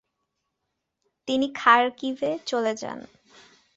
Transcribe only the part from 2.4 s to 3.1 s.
চলে যান।